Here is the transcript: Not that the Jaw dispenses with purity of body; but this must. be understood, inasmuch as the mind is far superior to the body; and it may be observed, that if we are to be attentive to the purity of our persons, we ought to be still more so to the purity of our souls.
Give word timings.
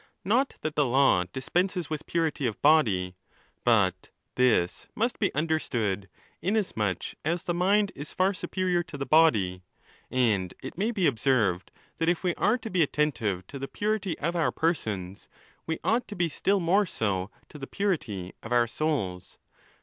Not 0.25 0.55
that 0.61 0.73
the 0.75 0.81
Jaw 0.83 1.25
dispenses 1.31 1.87
with 1.91 2.07
purity 2.07 2.47
of 2.47 2.59
body; 2.63 3.13
but 3.63 4.09
this 4.33 4.87
must. 4.95 5.19
be 5.19 5.31
understood, 5.35 6.09
inasmuch 6.41 7.13
as 7.23 7.43
the 7.43 7.53
mind 7.53 7.91
is 7.93 8.11
far 8.11 8.33
superior 8.33 8.81
to 8.81 8.97
the 8.97 9.05
body; 9.05 9.61
and 10.09 10.55
it 10.63 10.75
may 10.75 10.89
be 10.89 11.05
observed, 11.05 11.69
that 11.99 12.09
if 12.09 12.23
we 12.23 12.33
are 12.33 12.57
to 12.57 12.71
be 12.71 12.81
attentive 12.81 13.45
to 13.45 13.59
the 13.59 13.67
purity 13.67 14.17
of 14.17 14.35
our 14.35 14.51
persons, 14.51 15.27
we 15.67 15.77
ought 15.83 16.07
to 16.07 16.15
be 16.15 16.29
still 16.29 16.59
more 16.59 16.87
so 16.87 17.29
to 17.49 17.59
the 17.59 17.67
purity 17.67 18.33
of 18.41 18.51
our 18.51 18.65
souls. 18.65 19.37